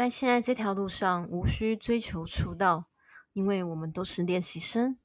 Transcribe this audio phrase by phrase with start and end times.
[0.00, 2.86] 在现在这条路上，无需追求出道，
[3.34, 4.98] 因为我们都是练习生，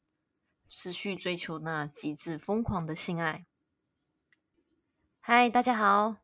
[0.70, 3.46] 持续追求那极致疯狂的性爱。
[5.20, 6.16] 嗨，大家好，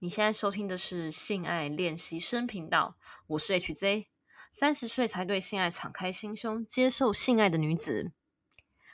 [0.00, 2.98] 你现在收听的是性爱练习生频道，
[3.28, 4.08] 我是 HJ，
[4.52, 8.12] 三十岁才对性爱敞开心胸，接受性爱的女子。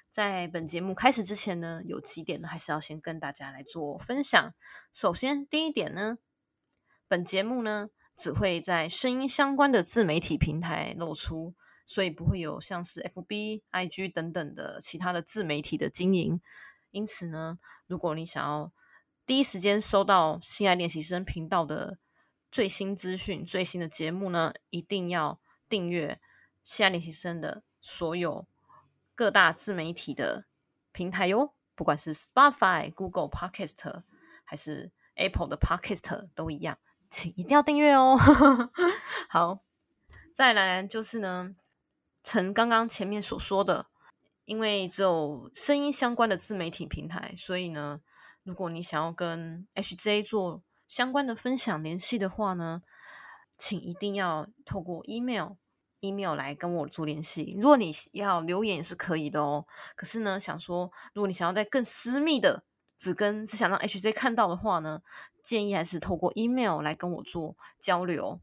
[0.08, 4.54] 在本节目开始之前呢，有几点呢，还是要先跟大家来做分享。
[4.92, 6.18] 首先，第一点呢，
[7.08, 7.90] 本节目呢。
[8.16, 11.54] 只会在声音相关的自媒体平台露出，
[11.86, 16.40] 所以不会有像是 FB、IG 等等的其他的自媒体的经营。
[16.90, 18.72] 因此呢，如果你想要
[19.26, 21.98] 第一时间收到性爱练习生频道的
[22.50, 26.20] 最新资讯、最新的节目呢，一定要订阅
[26.62, 28.46] 性爱练习生的所有
[29.14, 30.44] 各大自媒体的
[30.92, 34.02] 平台哟，不管是 Spotify、Google Podcast
[34.44, 36.78] 还是 Apple 的 Podcast 都一样。
[37.12, 38.16] 请一定要订阅哦。
[39.28, 39.58] 好，
[40.32, 41.54] 再来就是呢，
[42.24, 43.88] 陈刚刚前面所说的，
[44.46, 48.00] 因为只有声音相关的自媒体平台，所以呢，
[48.44, 52.82] 如果你想要跟 HJ 做相关的分享联系的话呢，
[53.58, 55.56] 请一定要透过 email
[56.00, 57.54] email 来跟我做联系。
[57.60, 59.66] 如果你要留言也是可以的哦。
[59.94, 62.64] 可是呢，想说如果你想要在更私密的，
[62.96, 65.02] 只跟只想让 HJ 看到的话呢？
[65.42, 68.40] 建议还是透过 email 来跟我做交流。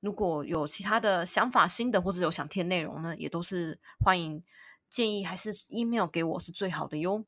[0.00, 4.42] 如果有其他的想法、心得，或者有想填内容呢，也都是欢迎。
[4.88, 7.24] 建议还是 email 给我是最好的哟。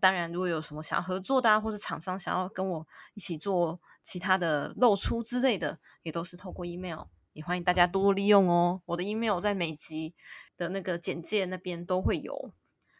[0.00, 7.00] 当然，如果有什么想要合作的，啊，或者厂商想要跟我一起做其他的露出之类的，也都是透过 email，
[7.32, 8.80] 也欢迎大家多多利用哦。
[8.86, 10.14] 我的 email 在每集
[10.56, 12.52] 的那个简介那边都会有。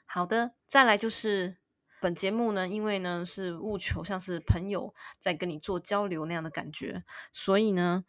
[0.05, 1.56] 好的，再来就是。
[2.00, 8.05] 本节目呢，因为呢是务求像是朋友在跟你做交流那样的感觉，所以呢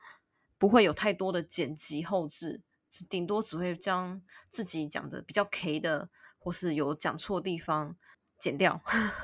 [0.58, 2.62] 不会有太多的剪辑后置，
[3.10, 7.96] 顶多只会将自己讲的比较 K 的或是有讲错地方
[8.38, 8.82] 剪掉，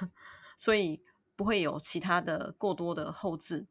[0.57, 1.03] 所以
[1.35, 3.67] 不会有其他的过多的后置，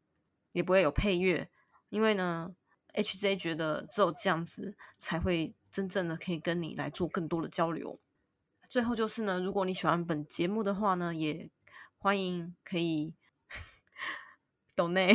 [0.51, 1.49] 也不会有配乐，
[1.89, 2.55] 因为呢
[2.93, 7.99] HJ 觉得只有这样子才会真正的可以跟你来做更多的交流。
[8.73, 11.47] 最后就是呢，如果你喜欢本节目的话呢，也
[11.99, 13.13] 欢迎可以
[14.73, 15.13] 抖内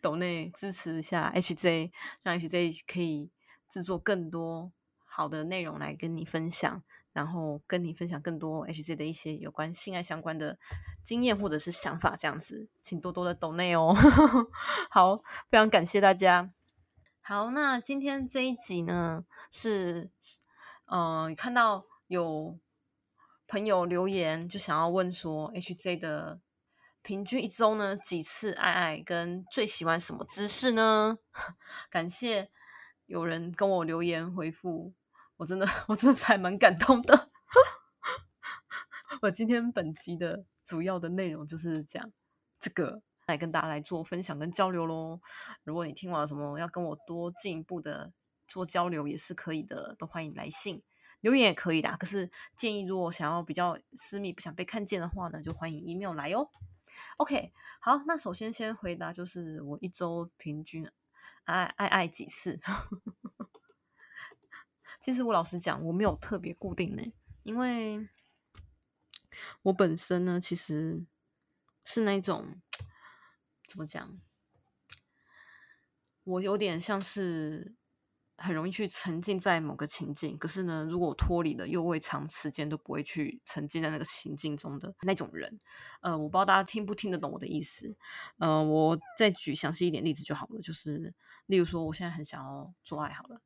[0.00, 1.90] 抖内支持一下 HJ，
[2.22, 3.32] 让 HJ 可以
[3.68, 4.70] 制作更多
[5.04, 6.80] 好的内容来跟你分享，
[7.12, 10.56] 然后跟你分享更多 HJ 的一些有关性爱相关的
[11.02, 13.92] 经验或者是想法，这样子，请多多的抖内哦。
[14.88, 15.16] 好，
[15.50, 16.52] 非常感谢大家。
[17.22, 20.12] 好，那今天这一集呢是，
[20.86, 22.56] 嗯，看到有。
[23.48, 26.38] 朋友留言就想要问说，HJ 的
[27.00, 31.16] 平均一周呢几次爱爱，跟最喜欢什么姿势呢？
[31.88, 32.50] 感谢
[33.06, 34.92] 有人跟我留言回复，
[35.38, 37.30] 我真的 我真的还蛮感动的。
[39.22, 42.12] 我今天本集的主要的内容就是讲
[42.60, 45.22] 这个，来跟大家来做分享跟交流喽。
[45.64, 48.12] 如果你听完什么要跟我多进一步的
[48.46, 50.82] 做交流，也是可以的，都欢迎来信。
[51.20, 56.48] 留言也可以的，可是建议如果想要比较私密、不想被看见的话呢，就欢迎 email 来哦。
[57.16, 60.88] OK，好，那首先先回答，就是我一周平均
[61.44, 62.60] 爱爱爱几次？
[65.00, 67.02] 其实我老实讲，我没有特别固定呢，
[67.42, 68.08] 因为
[69.62, 71.04] 我本身呢，其实
[71.84, 72.60] 是那种
[73.66, 74.20] 怎么讲，
[76.22, 77.74] 我有点像是。
[78.40, 85.58] 很容易去沉浸在某个情境，可是呢，如果脱离了，又会长时间都不会去沉浸在那个情境中的那种人。
[86.02, 87.96] 呃，我不知道大家听不听得懂我的意思。
[88.38, 91.12] 呃，我再举详细一点例子就好了，就是
[91.46, 93.40] 例如说，我现在很想要做爱，好了，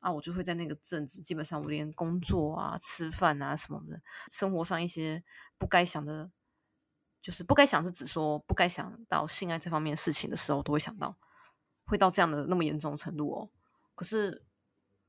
[0.00, 5.24] 啊，我就会在那个阵子，基本上我连工作啊、吃饭啊什么的，生活上一些
[5.56, 6.30] 不该想的，
[7.22, 11.16] 就是不该想是指说不该想到性爱这方面事情的时候，都会想到，
[11.86, 13.50] 会到这样的那么严重程度哦。
[13.98, 14.44] 可是，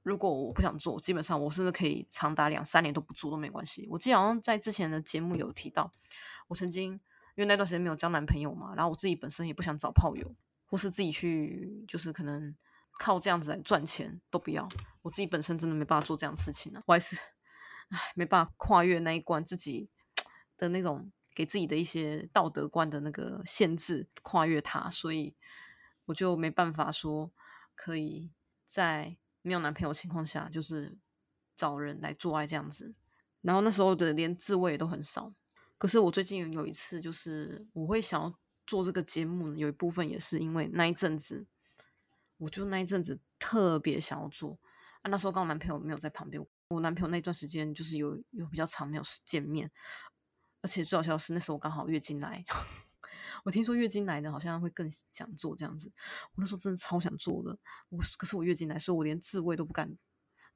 [0.02, 3.88] 如果我不想做，基本上我甚至可以长达两三年都不做都没关系。
[3.92, 5.94] 我记得好像在之前的节目有提到，
[6.48, 7.00] 我曾经因
[7.36, 12.56] 为那段时间没有交男朋友嘛，然后我自己本身也不想找炮友，或是自己去就是可能
[12.98, 14.68] 靠这样子来赚钱都不要。
[15.04, 17.16] 我自己本身真的没办法做这样的事情呢，我还是
[17.90, 19.88] 唉没办法跨越那一关，自己
[20.58, 25.36] 的那种给自己的一些道德观的那个限制，跨越它，所以
[26.06, 27.32] 我就没办法说
[27.76, 28.32] 可以。
[28.70, 30.96] 在没有男朋友情况下，就是
[31.58, 32.94] 找人来做爱这样子。
[33.42, 35.34] 然后那时候的连自慰都很少。
[35.80, 38.32] 可是我最近有一次，就是我会想要
[38.68, 41.48] 做这个节目，有一部分也是因为那一阵子
[42.38, 44.60] 我就那一阵子特别想要做
[45.02, 45.10] 啊。
[45.10, 49.72] 那时候刚好男朋友没有在旁边，我男朋友那段时间就是有有比较长没有见面，
[50.62, 52.46] 而且最好笑的是那时候我刚好月经来。
[53.44, 55.92] 我听说月经来的好像会更想做这样子，
[56.34, 57.58] 我那时候真的超想做的。
[57.90, 59.98] 我可是我月经来，所以我连自慰都不敢。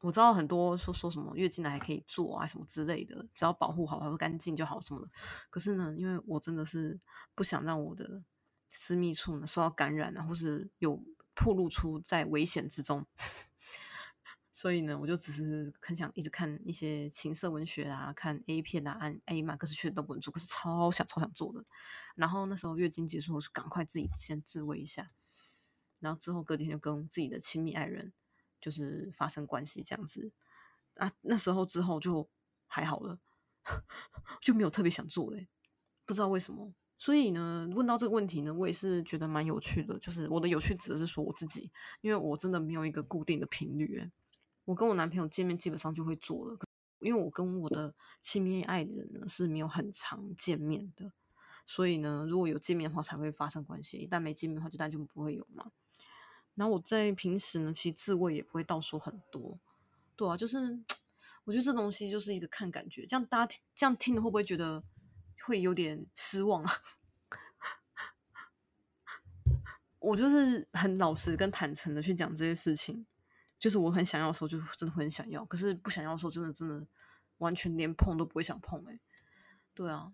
[0.01, 5.09] 我知道很多说说什么月经来还可以做啊什么之类的，只要保护好、保护干净就好什么的。
[5.49, 6.99] 可是呢，因为我真的是
[7.33, 8.21] 不想让我的
[8.67, 11.01] 私密处呢受到感染啊，或是有
[11.33, 13.05] 暴露出在危险之中。
[14.55, 21.65] 所以呢，我就只是很想一直看一些情色文学啊，看 A 片啊，按 A 嘛，可是确实都不能做，可是超想超想做的。
[22.13, 25.09] 然后那时候月经结束，我就赶快自己先自慰一下，
[25.99, 28.13] 然后之后隔几天就跟自己的亲密爱人
[28.61, 30.31] 就是发生关系这样子
[30.97, 31.11] 啊。
[31.21, 32.29] 那时候之后就
[32.67, 33.19] 还好了，
[34.39, 35.47] 就没有特别想做嘞，
[36.05, 36.71] 不知道为什么。
[36.99, 39.97] 所以呢，问到这个问题呢，我也是觉得蛮有趣的。
[39.97, 41.71] 就是我的有趣指的是说我自己，
[42.01, 44.11] 因为我真的没有一个固定的频率。
[44.65, 46.57] 我跟我男朋友见面基本上就会做了，
[46.99, 51.11] 因为我跟我的亲密爱人呢是没有很常见面的，
[51.65, 55.71] 所以呢，如果有见面的话才会发生关系，一旦没见面的话就当然就不会有嘛。
[56.55, 59.59] 然后我在平时呢，其实自慰也不会倒说很多，
[60.15, 60.79] 对啊，就是
[61.45, 64.81] 我觉得这东西就是一个看感觉，这样大家这样听的会不会觉得
[65.45, 66.71] 会有点失望啊？
[69.99, 73.05] 我就是很老实跟坦诚的去讲这些事情。
[73.63, 76.85] 就是我很想要的时候，就真的会很想要；可是不想要的时候，真的真的
[77.37, 78.83] 完全连碰都不会想碰。
[78.89, 78.99] 哎，
[79.73, 80.13] 对啊，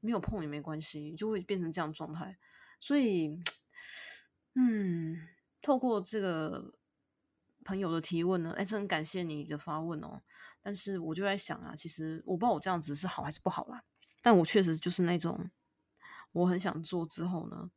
[0.00, 2.36] 没有碰也没关系，就会变成这样状态。
[2.80, 3.40] 所以，
[4.56, 5.16] 嗯，
[5.62, 6.74] 透过这个
[7.64, 10.20] 朋友的提问呢，哎，真很感谢你的发问哦。
[10.60, 13.84] 但是我就在想啊，其实我不知道我这样子是好还是不好啦。
[14.20, 15.48] 但我确实就是那种，
[16.32, 17.70] 我很想做之后呢，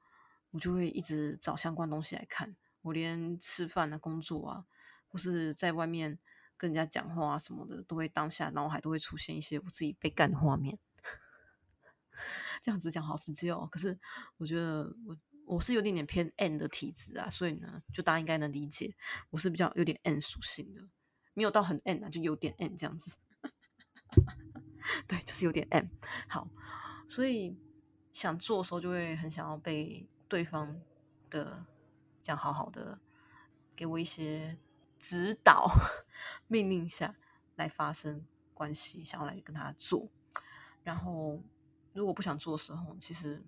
[0.49, 2.55] 我就会一直找相关东西来看。
[2.81, 4.65] 我连吃饭啊、工作啊。
[5.11, 6.17] 或是在外面
[6.57, 10.79] 跟人家讲话啊什么的，都会当下脑海都会出现一些我自己被干的画面。
[12.61, 13.99] 这样子讲好直接哦，可是
[14.37, 18.95] 我觉得我我是有点点偏 N 的体质啊，所以呢，就大家应该能理解，
[19.31, 20.87] 我是比较有点 N 属性的，
[21.33, 23.17] 没有到很 N 啊，就有点 N 这样子。
[25.07, 25.89] 对，就是有点 N。
[26.29, 26.47] 好，
[27.09, 27.57] 所以
[28.13, 30.79] 想做的时候就会很想要被对方
[31.29, 31.65] 的
[32.21, 32.99] 这样好好的
[33.75, 34.57] 给我一些。
[35.01, 35.67] 指导
[36.47, 37.15] 命令下
[37.55, 40.07] 来发生关系，想要来跟他做。
[40.83, 41.41] 然后
[41.93, 43.43] 如果不想做的时候，其实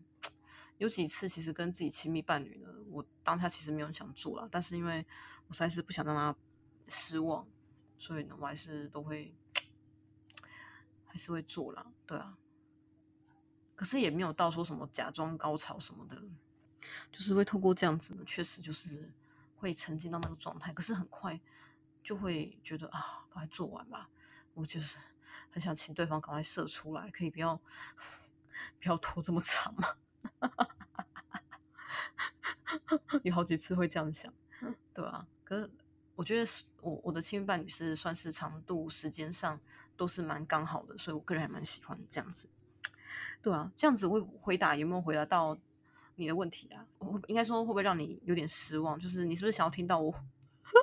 [0.79, 5.05] 有几次，其实跟自己亲密伴侣呢，我当下其实没有想做了，但是因为
[5.47, 6.35] 我实在是不想让他
[6.87, 7.47] 失望，
[7.99, 9.35] 所以呢，我还是都会
[11.05, 11.93] 还是会做了。
[12.07, 12.35] 对啊，
[13.75, 16.19] 可是也没有到说什么假装高潮什么的，
[17.11, 19.13] 就是会透过这样子呢，确实就是。
[19.63, 21.39] 会沉浸到那个状态，可是很快
[22.03, 24.09] 就会觉得啊，赶快做完吧。
[24.53, 24.97] 我就是
[25.49, 27.55] 很想请对方赶快射出来，可以不要
[28.79, 29.87] 不要拖这么长嘛。
[33.23, 34.33] 有好几次会这样想，
[34.93, 35.25] 对啊。
[35.45, 35.71] 可是
[36.15, 36.51] 我觉得
[36.81, 39.59] 我我的亲密伴侣是算是长度时间上
[39.95, 42.49] 都是蛮刚好的，所以我个人还蛮喜欢这样子。
[43.41, 45.57] 对啊，这样子会回答有没有回答到？
[46.15, 46.82] 你的问题啊，
[47.27, 48.99] 应该说会不会让你有点失望？
[48.99, 50.13] 就是你是不是想要听到我？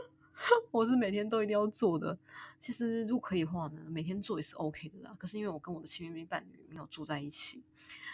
[0.70, 2.18] 我是每天都一定要做的。
[2.58, 5.14] 其实如果可以的话呢，每天做也是 OK 的啦。
[5.18, 7.62] 可是因为我跟我的亲密伴侣没有住在一起，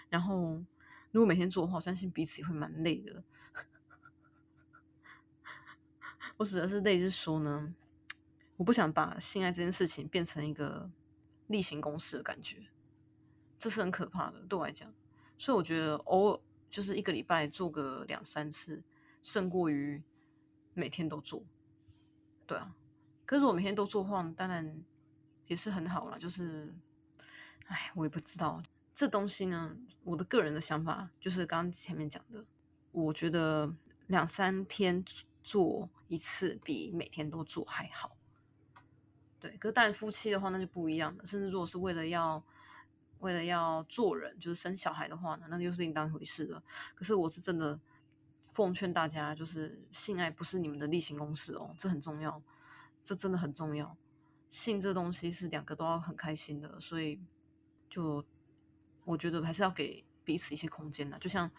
[0.08, 0.62] 然后
[1.10, 3.22] 如果每天做的话，我相信彼此也会蛮累的。
[6.36, 7.74] 我指的是累，是说呢，
[8.56, 10.90] 我不想把性爱这件事情变成一个
[11.46, 12.68] 例行公事的感觉，
[13.58, 14.92] 这是很可怕的，对我来讲。
[15.38, 16.40] 所以我觉得偶尔。
[16.68, 18.82] 就是一个礼拜做个两三次，
[19.22, 20.02] 胜过于
[20.74, 21.42] 每天都做。
[22.46, 22.74] 对啊，
[23.24, 24.82] 可是我每天都做的话，当然
[25.46, 26.18] 也是很好啦。
[26.18, 26.74] 就是，
[27.66, 28.62] 哎，我也不知道
[28.94, 29.76] 这东西呢。
[30.04, 32.44] 我的个人的想法就是刚刚前面讲的，
[32.92, 33.74] 我觉得
[34.08, 35.04] 两三天
[35.42, 38.16] 做一次比每天都做还好。
[39.40, 41.26] 对，可是但夫妻的话那就不一样了。
[41.26, 42.44] 甚至如果是为了要。
[43.20, 46.62] 为了要做人，就是生小孩的话呢，那又是另当回事了。
[46.94, 47.80] 可是我是真的
[48.52, 52.42] 奉劝大家，就是性爱不是你们的例行公事哦，这很重要，
[53.02, 53.96] 这真的很重要。
[54.48, 57.20] 性这东西是两个都要很开心的，所以
[57.88, 58.24] 就
[59.04, 61.50] 我觉得还是要给彼此一些空间的，就像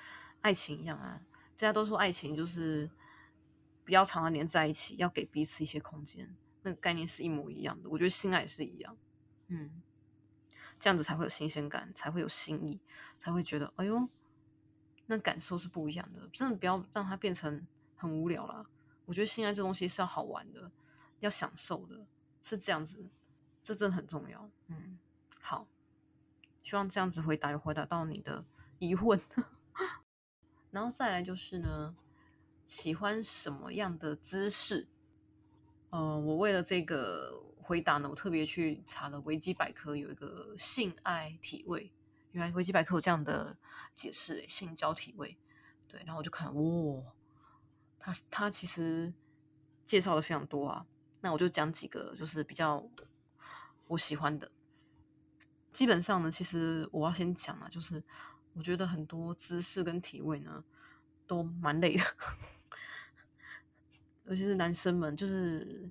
[0.41, 1.21] 爱情一样啊。
[1.55, 2.89] 大家都说爱情就是
[3.83, 7.89] 不要常常黏在一起，要给彼此一些空间，那个概念是一模一样的。
[7.89, 8.95] 我觉得性爱也是一样，
[9.47, 9.81] 嗯。
[10.79, 12.79] 这样子才会有新鲜感，才会有新意，
[13.17, 14.07] 才会觉得哎呦，
[15.05, 16.27] 那感受是不一样的。
[16.31, 17.65] 真的不要让它变成
[17.95, 18.65] 很无聊啦。
[19.05, 20.71] 我觉得性爱这东西是要好玩的，
[21.19, 22.05] 要享受的，
[22.43, 23.09] 是这样子，
[23.63, 24.49] 这真的很重要。
[24.67, 24.99] 嗯，
[25.39, 25.67] 好，
[26.61, 28.45] 希望这样子回答有回答到你的
[28.79, 29.19] 疑问。
[30.71, 31.95] 然后再来就是呢，
[32.65, 34.87] 喜欢什么样的姿势？
[35.89, 41.91] 呃，我为了这个回答呢，我特别去查了维基百科，有一个性爱体位，
[42.31, 43.57] 原来维基百科有这样的
[43.93, 45.37] 解释，性交体位。
[45.85, 47.03] 对，然后我就看，哇，
[47.99, 49.13] 他他其实
[49.85, 50.85] 介绍的非常多啊。
[51.19, 52.89] 那我就讲几个，就是比较
[53.87, 54.49] 我喜欢的。
[55.73, 58.01] 基本上呢，其实我要先讲啊，就是
[58.53, 60.63] 我觉得很多姿势跟体位呢
[61.27, 62.03] 都蛮累的。
[64.23, 65.89] 尤其是男生们，就是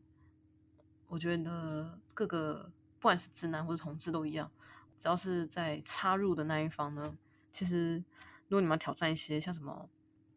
[1.08, 4.50] 我觉得各个不管是直男或者同志都一样，
[4.98, 7.16] 只要是在插入的那一方呢，
[7.50, 7.96] 其实
[8.48, 9.88] 如果你们要挑战一些像什么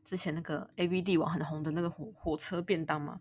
[0.05, 3.19] 之前那个 A V D 网很红的那个火火车便当嘛，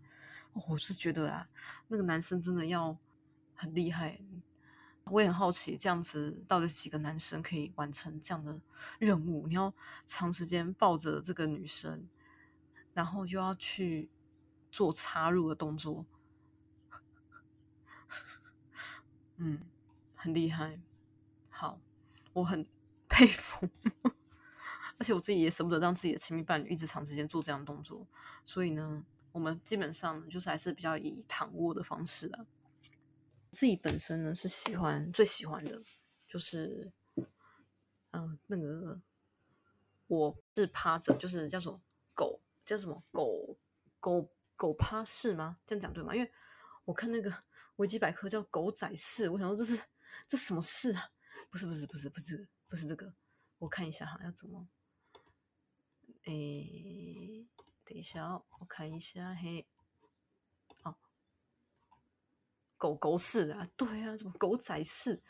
[0.53, 1.47] 我是觉得啊，
[1.87, 2.97] 那个男生真的要
[3.55, 4.19] 很厉害。
[5.05, 8.59] 我也很好奇，这样子到底几个男生可以完成这样的
[8.99, 9.47] 任务？
[9.47, 9.73] 你要
[10.05, 12.07] 长时间抱着这个女生，
[12.93, 14.09] 然后又要去。
[14.71, 16.05] 做插入的动作，
[19.39, 19.59] 嗯，
[20.15, 20.79] 很厉害。
[21.49, 21.79] 好，
[22.33, 22.65] 我很
[23.09, 23.67] 佩服，
[24.97, 28.05] 而且我自己也舍不得让自己的亲密伴侣一直长时间做这样的动作。
[28.45, 32.45] 所以呢，我们基本上就是还是比较以躺卧的方式啊。
[33.51, 35.81] 自己本身呢是喜欢最喜欢的，
[36.27, 36.91] 就是
[38.11, 39.01] 嗯，那个
[40.07, 41.81] 我是趴着，就是叫做
[42.13, 43.57] 狗，叫什么狗
[43.99, 44.29] 狗。
[44.59, 45.57] 狗趴式吗？
[45.65, 46.13] 这样讲对吗？
[46.13, 46.29] 因为
[46.83, 47.33] 我看那个
[47.79, 49.81] 维基百科叫狗仔式，我想说这是
[50.27, 51.11] 这什么式啊？
[51.49, 53.13] 不是不是不是不是不是这个，
[53.57, 54.67] 我看一下哈，要怎么？
[56.25, 57.47] 诶，
[57.85, 59.65] 等一下，我看一下嘿，
[60.83, 60.97] 哦，
[62.75, 65.21] 狗狗式啊，对啊，什么狗仔式？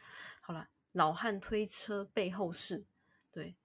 [0.41, 2.87] 好了，老汉推车背后式，
[3.31, 3.55] 对，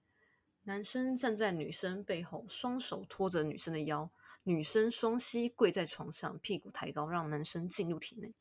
[0.63, 4.11] 男生站在女生背后，双手托着女生的腰。
[4.47, 8.31] 女生双膝跪在床上，屁股抬高，让男生进入体内。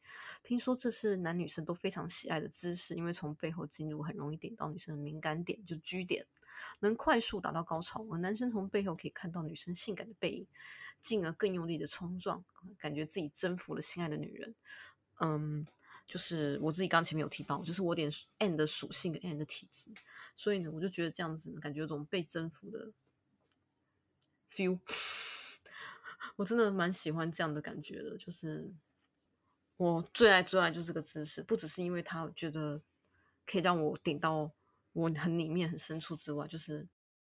[0.43, 6.27] 听说这是男女生都非常喜爱的姿势，因为从背后进入很容易点到女生的敏感点，就 G 点，
[6.81, 8.05] 能快速达到高潮。
[8.11, 10.47] 而男生从背后可以看到女生性感的背影，
[11.01, 12.45] 进而更用力的冲撞，
[12.79, 14.55] 感觉自己征服了心爱的女人。
[15.21, 15.67] 嗯，
[16.07, 19.89] 就是我自己刚前面有提到，就是我点 N 的属性跟 N 的体质，
[20.37, 22.93] 所以呢，我就觉得这样子感觉有种被征服的
[24.53, 24.79] feel。
[26.37, 28.73] 我真的蛮喜欢这样的感觉的，就是
[29.77, 32.81] 我最爱最爱就是这个姿势，不只是因为他觉得
[33.47, 34.53] 可以让我顶到
[34.93, 36.89] 我很里面很深处之外，就是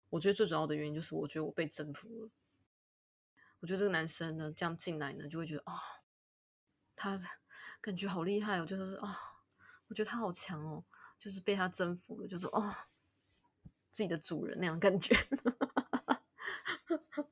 [0.09, 2.29] 我觉得最主要的原因就是我觉得我被征服了。
[3.59, 5.79] 我觉得这个男生呢，这样进来呢，就会觉得啊，
[6.95, 7.19] 他
[7.79, 9.15] 感觉好厉害哦，就是啊，
[9.87, 10.83] 我觉得他好强哦，
[11.19, 12.73] 就是被他征服了，就是哦，
[13.91, 15.15] 自己的主人那样感觉。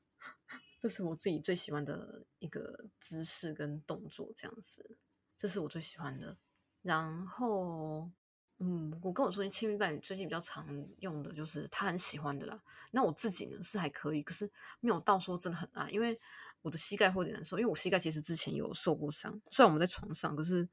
[0.80, 4.96] 这是我自己最喜欢的一个姿势跟动作，这样子，
[5.36, 6.38] 这是我最喜欢的。
[6.80, 8.10] 然后，
[8.56, 10.66] 嗯，我跟我说亲密伴侣最近比较常
[11.00, 12.62] 用的就是他很喜欢的啦。
[12.92, 16.18] 那我自己呢是还可以，可是没有到说真的很爱，因为
[16.62, 17.58] 我的膝盖会有点难受。
[17.58, 20.66] 因为我膝盖其实之前有受过伤，虽然我们在床上，可是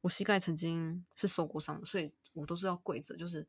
[0.00, 3.16] 我膝盖曾经是受过伤的，所以我都是要跪着。
[3.16, 3.42] 就是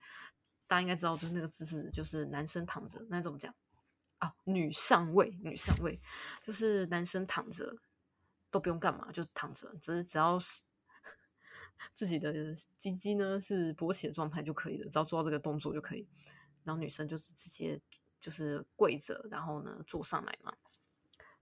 [0.66, 3.54] 大家应该知道，就是那个姿势，就是男生躺着，那怎么讲？
[4.22, 6.00] 啊，女上位，女上位，
[6.44, 7.76] 就是男生躺着
[8.52, 10.62] 都不用干嘛，就躺着，只是只要是
[11.96, 16.08] 自己的鸡鸡呢是勃起的状态就可以了，只要做到这个动作就可以。
[16.64, 17.82] 然后女生就是直接
[18.20, 20.54] 就是跪着，然后呢坐上来嘛，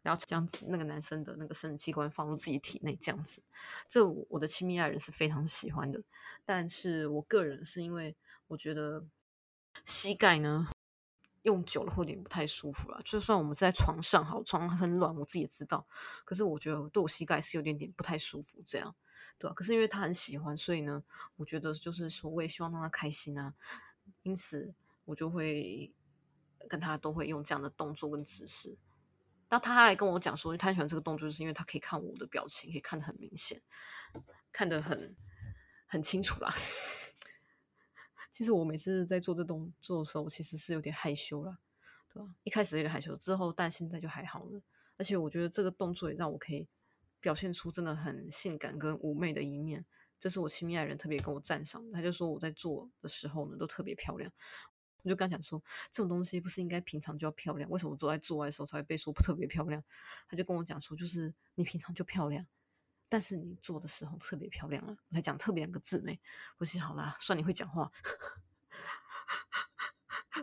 [0.01, 3.43] 然后将那个男生的那个生殖器官放入自己体内，这样子。
[3.89, 6.01] 这我的亲密爱人是非常喜欢的，
[6.45, 8.15] 但是我个人是因为
[8.47, 9.05] 我觉得
[9.83, 10.69] 膝盖呢。
[11.43, 13.01] 用久了会有点不太舒服了。
[13.03, 15.87] 就算我们在床上，好，床很软，我自己也知道。
[16.25, 18.95] 可是我觉得对我膝盖是有点点不太舒服，这样，
[19.37, 19.53] 对吧？
[19.53, 21.03] 可是因为他很喜欢，所以呢，
[21.37, 23.53] 我觉得就是说，我也希望让他开心啊。
[24.23, 24.73] 因此，
[25.05, 25.93] 我就会
[26.67, 28.77] 跟他都会用这样的动作跟姿势。
[29.49, 33.61] 那他还跟我讲说，他喜欢这个动作，就是因为他可以看我的表情，可以看得很明显，
[34.51, 35.15] 看得很
[35.87, 36.53] 很清楚啦。
[38.31, 41.59] 其实我每次在做这动作的时候，其实是有点害羞啦，
[42.13, 42.29] 对吧？
[42.43, 44.61] 一开始有点害羞，之后但现在就还好了。
[44.97, 46.67] 而且我觉得这个动作也让我可以
[47.19, 49.85] 表现出真的很性感跟妩媚的一面，
[50.19, 51.91] 这是我亲密爱人特别跟我赞赏。
[51.91, 54.31] 他就说我在做的时候呢，都特别漂亮。
[55.01, 57.69] 我就跟他讲说，这种东西不是应该平常就要漂亮？
[57.69, 59.81] 为什么做在做爱的时候才会被说特别漂亮？
[60.27, 62.45] 他就跟我讲说，就是你平常就漂亮，
[63.09, 64.95] 但是你做的时候特别漂亮啊！
[65.09, 66.21] 我才讲特别两个字没？
[66.59, 67.91] 我心好啦，算你会讲话。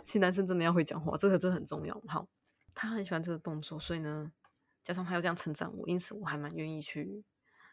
[0.04, 2.00] 其实男生真的要会讲话，这个真的很重要。
[2.08, 2.28] 好，
[2.74, 4.32] 他很喜欢这个动作，所以呢，
[4.82, 7.24] 加上他又这样称赞我，因此我还蛮愿意去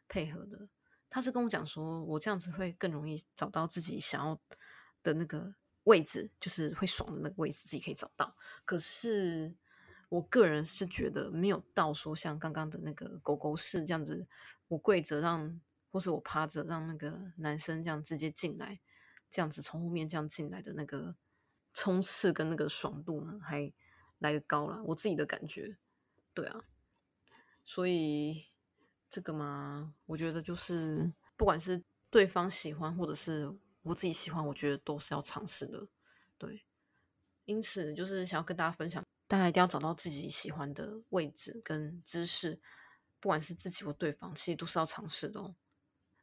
[0.08, 0.70] 配合的。
[1.10, 4.40] 他是跟我讲说，我这样子会更容易找到自己想要
[5.04, 8.36] 的那个位置，就是会爽的那个位置，自己可以找到。
[8.64, 9.56] 可是
[10.14, 14.24] 我个人是觉得没有到说像刚刚的那个狗狗式这样子，
[14.68, 15.60] 我跪着让，
[15.92, 18.80] 或是我趴着让那个男生这样直接进来，
[19.30, 21.10] 这样子从后面这样进来的那个
[21.74, 23.74] 冲刺跟那个爽度呢，还
[24.20, 24.84] 来个高了。
[24.84, 25.78] 我自己的感觉，
[26.34, 26.64] 对啊，
[27.66, 28.46] 所以。
[29.10, 33.48] 这个嘛，我觉得就是不管是对方喜欢，或者是
[33.84, 35.88] 我自己喜欢，我觉得都是要尝试的。
[36.40, 36.66] 对，
[37.46, 42.60] 因此就是想要跟大家分享，大家一定要找到自己喜欢的位置跟姿势，
[43.20, 45.56] 不管是自己或对方，其实都是要尝试的哦。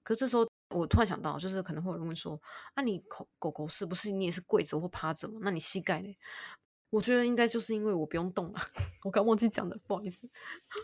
[0.02, 2.40] 可是这时候我突然想到，就是可能会有人问说
[2.74, 5.40] ：“啊，你狗狗狗是不是你也是跪着或趴着嘛？
[5.42, 6.14] 那你膝盖呢？”
[6.90, 8.60] 我觉得应该就是因为我不用动了。
[9.04, 10.28] 我刚忘记讲的，不好意思。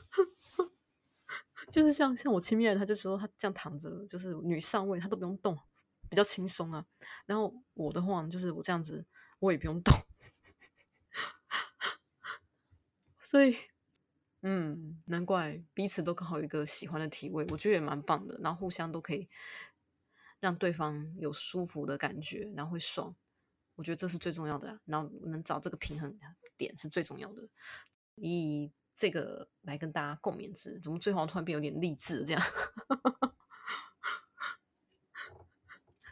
[1.72, 5.58] 就是像像我亲密的，他就说他这样躺着，就是女上位，他都不用动，
[6.08, 6.86] 比较轻松啊。
[7.26, 9.04] 然后我的话，就是我这样子，
[9.40, 9.92] 我也不用动。
[13.36, 13.54] 所以，
[14.40, 18.38] 嗯，难怪彼此都刚好有一个喜欢的体位，我觉得也蛮棒的。
[18.40, 19.28] 然后互相都可以
[20.40, 23.14] 让对方有舒服的感觉，然后会爽。
[23.74, 24.70] 我觉得这是最重要的。
[24.70, 26.18] 啊然后能找这个平衡
[26.56, 27.46] 点是最重要的。
[28.14, 32.42] 以这个来跟大家共勉之，怎么最后突然变有点励志这样？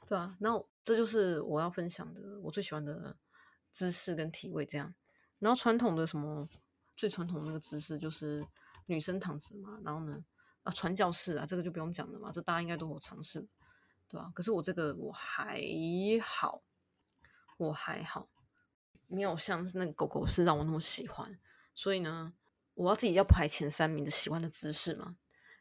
[0.06, 3.16] 对啊，那这就是我要分享的，我最喜欢的
[3.72, 4.94] 姿势跟体位这样。
[5.38, 6.48] 然后传统的什么
[6.96, 8.46] 最传统的那个姿势就是
[8.86, 10.24] 女生躺着嘛，然后呢
[10.62, 13.46] 啊传教士啊，这个就不用讲了嘛，这大家应该都有尝试，
[14.08, 14.30] 对吧？
[14.34, 15.60] 可是我这个我还
[16.22, 16.62] 好，
[17.58, 18.28] 我还好，
[19.06, 21.38] 没有像那个狗狗式让我那么喜欢，
[21.74, 22.34] 所以呢。
[22.76, 25.16] 我要自己要排前三名的喜欢的姿势嘛？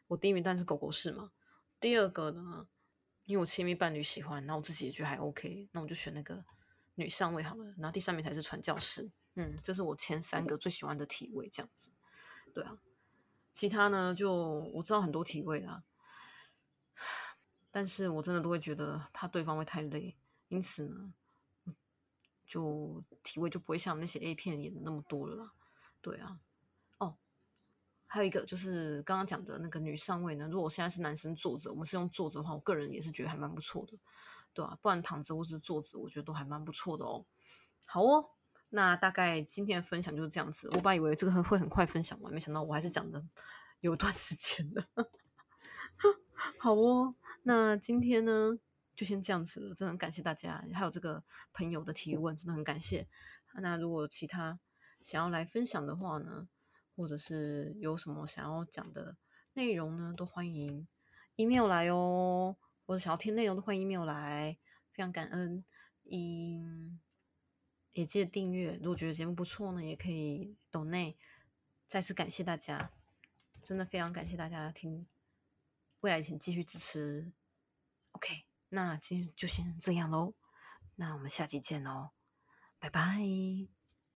[0.08, 1.30] 我第一名当然是狗狗式嘛。
[1.78, 2.66] 第二个呢，
[3.24, 6.44] 因为我亲密伴侣喜欢，那我自己也觉得还 OK，那我就选那个
[6.96, 7.66] 女上位好了。
[7.78, 9.12] 然后第三名才是传教士。
[9.34, 11.90] 嗯，这是我前三个最喜欢的体位，这样子。
[12.52, 12.78] 对啊，
[13.52, 14.32] 其他呢就
[14.74, 15.82] 我知道很多体位啊，
[17.70, 20.16] 但是我真的都会觉得怕对方会太累，
[20.48, 21.12] 因此呢，
[22.46, 25.52] 就体位就不会像那些 A 片演的那么多了啦。
[26.00, 26.38] 对啊。
[26.98, 27.16] 哦
[28.06, 33.98] 还有一个就是刚刚讲的那个女上位呢，如果我现在是男生坐着，我们是用坐着的话，我个人也是觉得还蛮不错的，
[34.52, 34.78] 对吧？
[34.80, 37.26] 不然躺着或是坐着，我觉得都还蛮不错的哦。
[37.86, 38.30] 好哦，
[38.74, 40.68] 那大概今天的分享就是这样子。
[40.72, 43.24] 我本来以为这个会很快分享完，没想到我还是讲的
[43.78, 44.84] 有段时间的。
[46.58, 48.58] 好哦，那今天呢
[48.96, 53.06] 就先这样子了，真的很感谢大家，还有这个朋友的提问，真的很感谢。
[53.62, 54.58] 那如果其他
[55.02, 56.48] 想要来分享的话呢？
[56.96, 59.16] 或者是有什么想要讲的
[59.54, 60.86] 内容呢，都欢迎
[61.36, 62.56] email 来哦。
[62.86, 64.56] 或者想要听内容，都欢迎 email 来。
[64.92, 65.64] 非常感恩，
[66.10, 67.00] 嗯，
[67.94, 68.78] 也记得订阅。
[68.82, 71.16] 如果觉得节目不错呢，也可以抖内。
[71.86, 72.90] 再次感谢大家，
[73.62, 75.06] 真的非常感谢大家听。
[76.00, 77.32] 未来请继续支持。
[78.12, 80.34] OK，那今天就先这样喽。
[80.96, 82.10] 那我们下期见喽，
[82.78, 83.73] 拜拜。